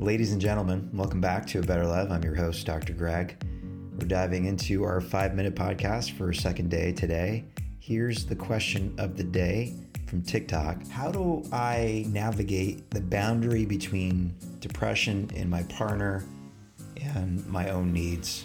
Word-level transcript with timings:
Ladies 0.00 0.30
and 0.30 0.40
gentlemen, 0.40 0.88
welcome 0.92 1.20
back 1.20 1.44
to 1.48 1.58
A 1.58 1.62
Better 1.62 1.84
Love. 1.84 2.12
I'm 2.12 2.22
your 2.22 2.36
host, 2.36 2.64
Dr. 2.64 2.92
Greg. 2.92 3.36
We're 3.98 4.06
diving 4.06 4.44
into 4.44 4.84
our 4.84 5.00
five 5.00 5.34
minute 5.34 5.56
podcast 5.56 6.16
for 6.16 6.30
a 6.30 6.34
second 6.34 6.70
day 6.70 6.92
today. 6.92 7.44
Here's 7.80 8.24
the 8.24 8.36
question 8.36 8.94
of 8.96 9.16
the 9.16 9.24
day 9.24 9.74
from 10.06 10.22
TikTok 10.22 10.86
How 10.86 11.10
do 11.10 11.42
I 11.52 12.04
navigate 12.06 12.88
the 12.92 13.00
boundary 13.00 13.66
between 13.66 14.36
depression 14.60 15.28
in 15.34 15.50
my 15.50 15.64
partner 15.64 16.24
and 17.02 17.44
my 17.48 17.70
own 17.70 17.92
needs? 17.92 18.44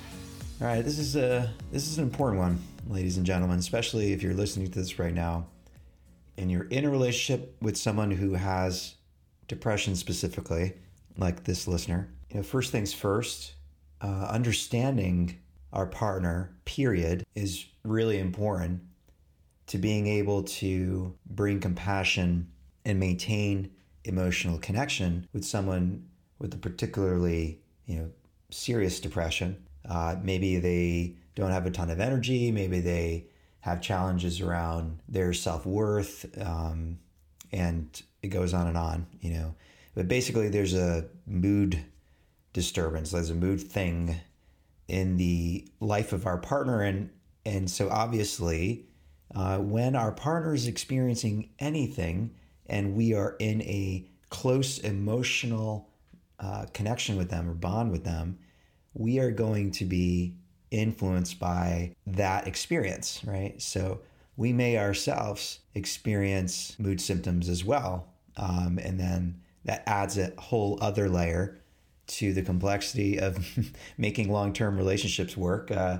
All 0.60 0.66
right, 0.66 0.84
this 0.84 0.98
is 0.98 1.16
a 1.16 1.54
this 1.72 1.88
is 1.88 2.00
an 2.00 2.04
important 2.04 2.42
one, 2.42 2.64
ladies 2.88 3.18
and 3.18 3.28
gentlemen, 3.28 3.60
especially 3.60 4.12
if 4.12 4.24
you're 4.24 4.34
listening 4.34 4.72
to 4.72 4.80
this 4.80 4.98
right 4.98 5.14
now 5.14 5.46
and 6.36 6.50
you're 6.50 6.68
in 6.70 6.84
a 6.84 6.90
relationship 6.90 7.56
with 7.62 7.78
someone 7.78 8.10
who 8.10 8.34
has 8.34 8.96
depression 9.48 9.96
specifically, 9.96 10.74
like 11.18 11.44
this 11.44 11.68
listener. 11.68 12.10
You 12.30 12.38
know, 12.38 12.44
first 12.44 12.72
things 12.72 12.94
first, 12.94 13.54
uh, 14.02 14.28
understanding 14.30 15.40
our 15.72 15.86
partner, 15.86 16.56
period, 16.66 17.26
is 17.36 17.66
really 17.84 18.20
important 18.20 18.82
to 19.68 19.78
being 19.78 20.08
able 20.08 20.44
to 20.44 21.16
bring 21.26 21.60
compassion 21.60 22.48
and 22.86 23.00
maintain 23.00 23.72
emotional 24.04 24.58
connection 24.58 25.28
with 25.34 25.46
someone 25.46 26.06
with 26.40 26.54
a 26.54 26.58
particularly, 26.58 27.60
you 27.86 27.98
know, 27.98 28.10
serious 28.50 29.00
depression. 29.00 29.64
Uh, 29.88 30.16
maybe 30.22 30.58
they 30.58 31.16
don't 31.36 31.52
have 31.52 31.66
a 31.66 31.72
ton 31.72 31.90
of 31.90 32.00
energy. 32.00 32.52
Maybe 32.52 32.80
they 32.80 33.26
have 33.62 33.82
challenges 33.82 34.42
around 34.42 35.00
their 35.08 35.34
self 35.34 35.66
worth, 35.66 36.26
um, 36.42 37.00
and 37.52 38.02
it 38.22 38.28
goes 38.28 38.54
on 38.54 38.68
and 38.68 38.78
on. 38.78 39.08
You 39.22 39.34
know, 39.34 39.56
but 39.96 40.08
basically, 40.08 40.50
there's 40.50 40.74
a 40.74 41.06
mood 41.26 41.84
disturbance. 42.54 43.12
There's 43.12 43.30
a 43.30 43.36
mood 43.36 43.62
thing 43.62 44.18
in 44.88 45.18
the 45.18 45.68
life 45.80 46.14
of 46.14 46.26
our 46.26 46.38
partner, 46.38 46.82
and 46.82 47.10
and 47.46 47.70
so 47.70 47.90
obviously, 47.90 48.86
uh, 49.36 49.58
when 49.58 49.96
our 49.96 50.12
partner 50.12 50.54
is 50.54 50.68
experiencing 50.68 51.50
anything, 51.60 52.32
and 52.68 52.96
we 52.96 53.14
are 53.14 53.36
in 53.40 53.62
a 53.64 54.10
close 54.30 54.80
emotional 54.80 55.90
uh, 56.40 56.66
connection 56.74 57.18
with 57.18 57.30
them 57.30 57.50
or 57.50 57.54
bond 57.54 57.92
with 57.92 58.04
them, 58.04 58.40
we 58.94 59.20
are 59.20 59.32
going 59.32 59.72
to 59.72 59.86
be 59.86 60.36
influenced 60.72 61.40
by 61.40 61.96
that 62.08 62.48
experience, 62.48 63.22
right? 63.26 63.62
So 63.62 64.02
we 64.36 64.52
may 64.52 64.78
ourselves 64.78 65.60
experience 65.76 66.76
mood 66.80 67.00
symptoms 67.00 67.48
as 67.48 67.64
well. 67.64 68.08
Um, 68.38 68.80
and 68.82 69.00
then 69.00 69.42
that 69.66 69.84
adds 69.88 70.18
a 70.18 70.34
whole 70.38 70.78
other 70.82 71.10
layer 71.10 71.60
to 72.06 72.34
the 72.34 72.42
complexity 72.42 73.20
of 73.20 73.46
making 73.98 74.32
long 74.32 74.54
term 74.54 74.78
relationships 74.78 75.38
work 75.38 75.72
uh, 75.72 76.00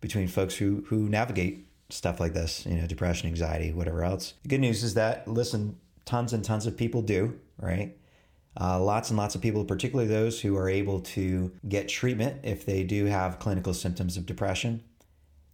between 0.00 0.28
folks 0.28 0.54
who, 0.54 0.84
who 0.88 1.08
navigate 1.08 1.66
stuff 1.90 2.20
like 2.20 2.34
this, 2.34 2.66
you 2.66 2.76
know, 2.76 2.86
depression, 2.86 3.28
anxiety, 3.28 3.72
whatever 3.72 4.04
else. 4.04 4.34
The 4.42 4.48
good 4.48 4.60
news 4.60 4.82
is 4.84 4.94
that, 4.94 5.26
listen, 5.26 5.78
tons 6.04 6.32
and 6.32 6.44
tons 6.44 6.66
of 6.66 6.76
people 6.76 7.02
do, 7.02 7.38
right? 7.58 7.96
Uh, 8.60 8.80
lots 8.80 9.10
and 9.10 9.16
lots 9.16 9.34
of 9.34 9.40
people, 9.40 9.64
particularly 9.64 10.08
those 10.08 10.40
who 10.40 10.56
are 10.56 10.68
able 10.68 11.00
to 11.00 11.52
get 11.68 11.88
treatment 11.88 12.40
if 12.42 12.66
they 12.66 12.82
do 12.82 13.06
have 13.06 13.38
clinical 13.38 13.72
symptoms 13.72 14.16
of 14.16 14.26
depression, 14.26 14.82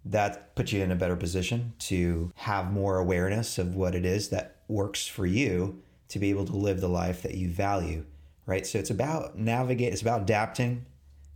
that 0.05 0.55
puts 0.55 0.72
you 0.72 0.83
in 0.83 0.91
a 0.91 0.96
better 0.96 1.16
position 1.16 1.74
to 1.78 2.33
have 2.36 2.72
more 2.72 2.98
awareness 2.98 3.58
of 3.58 3.74
what 3.74 3.94
it 3.94 4.05
is 4.05 4.30
that 4.30 4.56
works 4.68 5.06
for 5.06 5.27
you 5.27 5.83
to 6.08 6.19
be 6.19 6.30
able 6.30 6.44
to 6.47 6.56
live 6.56 6.80
the 6.80 6.88
life 6.88 7.22
that 7.22 7.34
you 7.34 7.48
value, 7.48 8.05
right? 8.47 8.66
So 8.66 8.78
it's 8.78 8.91
about 8.91 9.38
navigate, 9.38 9.92
it's 9.92 10.02
about 10.02 10.22
adapting 10.22 10.86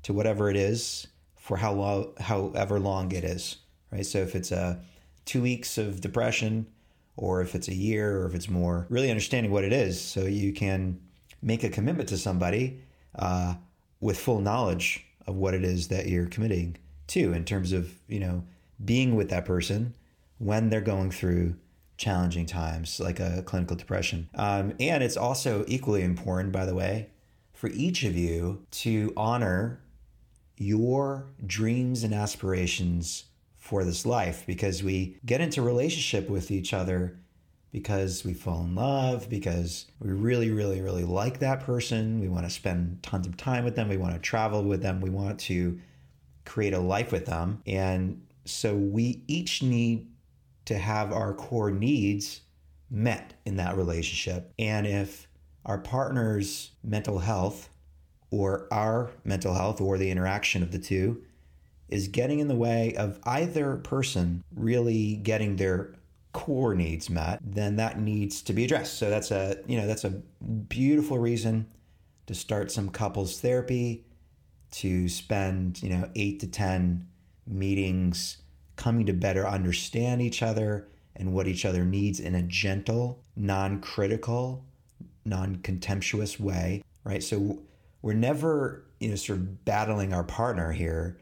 to 0.02 0.12
whatever 0.12 0.50
it 0.50 0.56
is 0.56 1.06
for 1.36 1.56
how 1.56 1.72
long, 1.72 2.12
however 2.18 2.78
long 2.78 3.12
it 3.12 3.24
is, 3.24 3.56
right? 3.90 4.06
So 4.06 4.18
if 4.18 4.34
it's 4.34 4.52
a 4.52 4.80
two 5.24 5.42
weeks 5.42 5.78
of 5.78 6.00
depression, 6.00 6.66
or 7.16 7.42
if 7.42 7.54
it's 7.54 7.68
a 7.68 7.74
year, 7.74 8.18
or 8.18 8.26
if 8.26 8.34
it's 8.34 8.48
more, 8.48 8.86
really 8.88 9.10
understanding 9.10 9.50
what 9.50 9.64
it 9.64 9.72
is, 9.72 10.00
so 10.00 10.24
you 10.24 10.52
can 10.52 11.00
make 11.42 11.64
a 11.64 11.68
commitment 11.68 12.08
to 12.10 12.16
somebody 12.16 12.80
uh, 13.18 13.54
with 14.00 14.18
full 14.18 14.40
knowledge 14.40 15.04
of 15.26 15.36
what 15.36 15.54
it 15.54 15.64
is 15.64 15.88
that 15.88 16.06
you're 16.06 16.26
committing 16.26 16.76
to 17.08 17.32
in 17.32 17.44
terms 17.44 17.72
of 17.72 17.92
you 18.08 18.20
know 18.20 18.44
being 18.84 19.16
with 19.16 19.30
that 19.30 19.44
person 19.44 19.94
when 20.38 20.70
they're 20.70 20.80
going 20.80 21.10
through 21.10 21.54
challenging 21.98 22.46
times 22.46 22.98
like 22.98 23.20
a 23.20 23.42
clinical 23.44 23.76
depression 23.76 24.28
um, 24.34 24.72
and 24.80 25.02
it's 25.02 25.16
also 25.16 25.64
equally 25.68 26.02
important 26.02 26.52
by 26.52 26.64
the 26.64 26.74
way 26.74 27.08
for 27.52 27.68
each 27.70 28.04
of 28.04 28.16
you 28.16 28.64
to 28.70 29.12
honor 29.16 29.80
your 30.56 31.26
dreams 31.46 32.02
and 32.02 32.14
aspirations 32.14 33.24
for 33.56 33.84
this 33.84 34.06
life 34.06 34.44
because 34.46 34.82
we 34.82 35.18
get 35.26 35.40
into 35.40 35.60
relationship 35.60 36.30
with 36.30 36.50
each 36.50 36.72
other 36.72 37.18
because 37.70 38.24
we 38.24 38.32
fall 38.32 38.62
in 38.62 38.74
love, 38.74 39.28
because 39.28 39.86
we 40.00 40.10
really, 40.10 40.50
really, 40.50 40.80
really 40.80 41.04
like 41.04 41.40
that 41.40 41.60
person. 41.60 42.18
We 42.20 42.28
want 42.28 42.46
to 42.46 42.50
spend 42.50 43.02
tons 43.02 43.26
of 43.26 43.36
time 43.36 43.64
with 43.64 43.76
them. 43.76 43.88
We 43.88 43.98
want 43.98 44.14
to 44.14 44.20
travel 44.20 44.64
with 44.64 44.82
them. 44.82 45.00
We 45.00 45.10
want 45.10 45.38
to 45.40 45.78
create 46.44 46.72
a 46.72 46.78
life 46.78 47.12
with 47.12 47.26
them. 47.26 47.62
And 47.66 48.22
so 48.46 48.74
we 48.74 49.22
each 49.26 49.62
need 49.62 50.06
to 50.68 50.76
have 50.76 51.14
our 51.14 51.32
core 51.32 51.70
needs 51.70 52.42
met 52.90 53.32
in 53.46 53.56
that 53.56 53.74
relationship. 53.74 54.52
And 54.58 54.86
if 54.86 55.26
our 55.64 55.78
partner's 55.78 56.72
mental 56.84 57.20
health 57.20 57.70
or 58.30 58.68
our 58.70 59.10
mental 59.24 59.54
health 59.54 59.80
or 59.80 59.96
the 59.96 60.10
interaction 60.10 60.62
of 60.62 60.70
the 60.70 60.78
two 60.78 61.22
is 61.88 62.08
getting 62.08 62.38
in 62.38 62.48
the 62.48 62.54
way 62.54 62.94
of 62.96 63.18
either 63.24 63.76
person 63.76 64.44
really 64.54 65.16
getting 65.16 65.56
their 65.56 65.94
core 66.34 66.74
needs 66.74 67.08
met, 67.08 67.40
then 67.42 67.76
that 67.76 67.98
needs 67.98 68.42
to 68.42 68.52
be 68.52 68.66
addressed. 68.66 68.98
So 68.98 69.08
that's 69.08 69.30
a, 69.30 69.56
you 69.66 69.78
know, 69.78 69.86
that's 69.86 70.04
a 70.04 70.20
beautiful 70.68 71.18
reason 71.18 71.66
to 72.26 72.34
start 72.34 72.70
some 72.70 72.90
couples 72.90 73.40
therapy, 73.40 74.04
to 74.72 75.08
spend, 75.08 75.82
you 75.82 75.88
know, 75.88 76.10
8 76.14 76.40
to 76.40 76.46
10 76.46 77.08
meetings 77.46 78.42
coming 78.78 79.04
to 79.04 79.12
better 79.12 79.46
understand 79.46 80.22
each 80.22 80.42
other 80.42 80.88
and 81.16 81.34
what 81.34 81.46
each 81.46 81.66
other 81.66 81.84
needs 81.84 82.20
in 82.20 82.34
a 82.34 82.42
gentle, 82.42 83.22
non-critical, 83.36 84.64
non-contemptuous 85.26 86.40
way, 86.40 86.82
right? 87.04 87.22
So 87.22 87.58
we're 88.00 88.14
never, 88.14 88.84
you 89.00 89.10
know, 89.10 89.16
sort 89.16 89.40
of 89.40 89.64
battling 89.64 90.14
our 90.14 90.24
partner 90.24 90.72
here. 90.72 91.18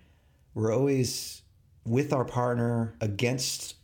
We're 0.54 0.72
always 0.72 1.42
with 1.84 2.12
our 2.12 2.24
partner 2.24 2.94
against 3.00 3.76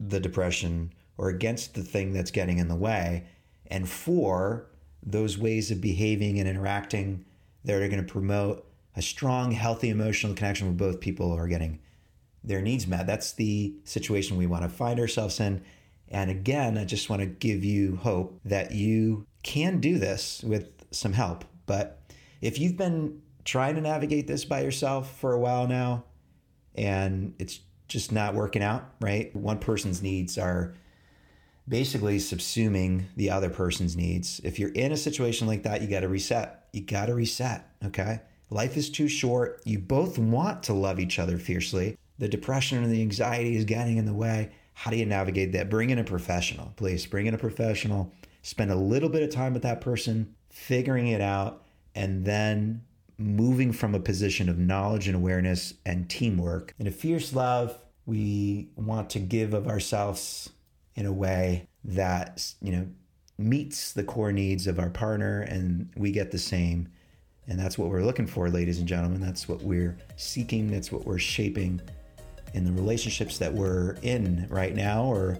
the 0.00 0.18
depression 0.18 0.92
or 1.18 1.28
against 1.28 1.74
the 1.74 1.82
thing 1.82 2.12
that's 2.12 2.30
getting 2.30 2.58
in 2.58 2.68
the 2.68 2.76
way, 2.76 3.26
and 3.66 3.88
for 3.88 4.66
those 5.02 5.36
ways 5.36 5.70
of 5.70 5.80
behaving 5.80 6.38
and 6.38 6.48
interacting 6.48 7.24
that 7.64 7.74
are 7.74 7.88
going 7.88 8.04
to 8.04 8.12
promote 8.12 8.64
a 8.96 9.02
strong, 9.02 9.52
healthy 9.52 9.90
emotional 9.90 10.34
connection 10.34 10.66
where 10.66 10.90
both 10.90 11.00
people 11.00 11.30
are 11.32 11.46
getting 11.46 11.78
their 12.48 12.62
needs 12.62 12.86
met. 12.86 13.06
That's 13.06 13.32
the 13.32 13.74
situation 13.84 14.36
we 14.36 14.46
want 14.46 14.64
to 14.64 14.68
find 14.68 14.98
ourselves 14.98 15.38
in. 15.38 15.62
And 16.08 16.30
again, 16.30 16.78
I 16.78 16.84
just 16.84 17.10
want 17.10 17.20
to 17.20 17.26
give 17.26 17.62
you 17.62 17.96
hope 17.96 18.40
that 18.46 18.72
you 18.72 19.26
can 19.42 19.80
do 19.80 19.98
this 19.98 20.42
with 20.42 20.68
some 20.90 21.12
help. 21.12 21.44
But 21.66 22.00
if 22.40 22.58
you've 22.58 22.78
been 22.78 23.20
trying 23.44 23.74
to 23.74 23.80
navigate 23.82 24.26
this 24.26 24.44
by 24.46 24.60
yourself 24.62 25.18
for 25.18 25.32
a 25.34 25.38
while 25.38 25.66
now 25.66 26.04
and 26.74 27.34
it's 27.38 27.60
just 27.86 28.12
not 28.12 28.34
working 28.34 28.62
out, 28.62 28.94
right? 29.00 29.34
One 29.36 29.58
person's 29.58 30.02
needs 30.02 30.38
are 30.38 30.74
basically 31.68 32.18
subsuming 32.18 33.04
the 33.16 33.30
other 33.30 33.50
person's 33.50 33.94
needs. 33.94 34.40
If 34.42 34.58
you're 34.58 34.72
in 34.72 34.92
a 34.92 34.96
situation 34.96 35.46
like 35.46 35.64
that, 35.64 35.82
you 35.82 35.88
got 35.88 36.00
to 36.00 36.08
reset. 36.08 36.66
You 36.72 36.80
got 36.80 37.06
to 37.06 37.14
reset, 37.14 37.70
okay? 37.84 38.20
Life 38.50 38.76
is 38.76 38.90
too 38.90 39.08
short. 39.08 39.60
You 39.64 39.78
both 39.78 40.18
want 40.18 40.62
to 40.64 40.72
love 40.72 40.98
each 40.98 41.18
other 41.18 41.38
fiercely. 41.38 41.98
The 42.18 42.28
depression 42.28 42.82
and 42.82 42.92
the 42.92 43.02
anxiety 43.02 43.56
is 43.56 43.64
getting 43.64 43.96
in 43.98 44.06
the 44.06 44.14
way. 44.14 44.50
How 44.74 44.90
do 44.90 44.96
you 44.96 45.06
navigate 45.06 45.52
that? 45.52 45.70
Bring 45.70 45.90
in 45.90 45.98
a 45.98 46.04
professional, 46.04 46.72
please. 46.76 47.04
Bring 47.06 47.26
in 47.26 47.34
a 47.34 47.38
professional. 47.38 48.12
Spend 48.42 48.70
a 48.70 48.76
little 48.76 49.08
bit 49.08 49.22
of 49.22 49.30
time 49.30 49.52
with 49.52 49.62
that 49.62 49.80
person, 49.80 50.34
figuring 50.50 51.08
it 51.08 51.20
out, 51.20 51.64
and 51.94 52.24
then 52.24 52.82
moving 53.18 53.72
from 53.72 53.94
a 53.94 54.00
position 54.00 54.48
of 54.48 54.58
knowledge 54.58 55.08
and 55.08 55.16
awareness 55.16 55.74
and 55.84 56.08
teamwork. 56.08 56.74
In 56.78 56.86
a 56.86 56.92
fierce 56.92 57.34
love, 57.34 57.76
we 58.06 58.68
want 58.76 59.10
to 59.10 59.18
give 59.18 59.52
of 59.52 59.66
ourselves 59.66 60.50
in 60.94 61.04
a 61.04 61.12
way 61.12 61.68
that, 61.84 62.54
you 62.62 62.72
know, 62.72 62.86
meets 63.36 63.92
the 63.92 64.04
core 64.04 64.32
needs 64.32 64.66
of 64.66 64.78
our 64.78 64.90
partner 64.90 65.40
and 65.42 65.90
we 65.96 66.10
get 66.10 66.30
the 66.30 66.38
same. 66.38 66.88
And 67.48 67.58
that's 67.58 67.78
what 67.78 67.88
we're 67.88 68.04
looking 68.04 68.26
for, 68.26 68.48
ladies 68.50 68.78
and 68.78 68.86
gentlemen. 68.86 69.20
That's 69.20 69.48
what 69.48 69.62
we're 69.62 69.96
seeking. 70.16 70.70
That's 70.70 70.92
what 70.92 71.06
we're 71.06 71.18
shaping 71.18 71.80
in 72.54 72.64
the 72.64 72.72
relationships 72.72 73.38
that 73.38 73.52
we're 73.52 73.96
in 74.02 74.46
right 74.50 74.74
now 74.74 75.04
or 75.04 75.38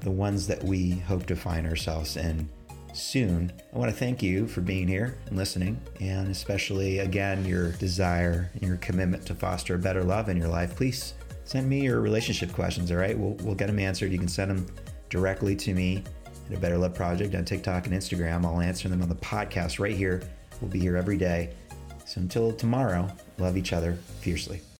the 0.00 0.10
ones 0.10 0.46
that 0.46 0.62
we 0.62 0.92
hope 0.92 1.26
to 1.26 1.36
find 1.36 1.66
ourselves 1.66 2.16
in 2.16 2.48
soon. 2.92 3.52
I 3.74 3.78
want 3.78 3.90
to 3.90 3.96
thank 3.96 4.22
you 4.22 4.46
for 4.46 4.60
being 4.60 4.88
here 4.88 5.18
and 5.26 5.36
listening, 5.36 5.80
and 6.00 6.30
especially 6.30 7.00
again 7.00 7.44
your 7.44 7.72
desire 7.72 8.50
and 8.54 8.62
your 8.62 8.76
commitment 8.78 9.26
to 9.26 9.34
foster 9.34 9.74
a 9.74 9.78
better 9.78 10.02
love 10.02 10.28
in 10.28 10.36
your 10.36 10.48
life. 10.48 10.74
Please 10.76 11.14
send 11.44 11.68
me 11.68 11.82
your 11.82 12.00
relationship 12.00 12.52
questions, 12.52 12.90
all 12.90 12.96
right? 12.96 13.16
We'll, 13.16 13.34
we'll 13.44 13.54
get 13.54 13.66
them 13.68 13.78
answered. 13.78 14.12
You 14.12 14.18
can 14.18 14.28
send 14.28 14.50
them 14.50 14.66
directly 15.10 15.54
to 15.56 15.74
me 15.74 16.02
at 16.50 16.56
a 16.56 16.60
Better 16.60 16.78
Love 16.78 16.94
Project 16.94 17.34
on 17.34 17.44
TikTok 17.44 17.86
and 17.86 17.94
Instagram. 17.94 18.44
I'll 18.44 18.60
answer 18.60 18.88
them 18.88 19.02
on 19.02 19.08
the 19.08 19.16
podcast 19.16 19.78
right 19.78 19.94
here. 19.94 20.22
We'll 20.60 20.70
be 20.70 20.80
here 20.80 20.96
every 20.96 21.16
day. 21.16 21.50
So 22.06 22.20
until 22.20 22.52
tomorrow, 22.52 23.08
love 23.38 23.56
each 23.56 23.72
other 23.72 23.94
fiercely. 24.20 24.60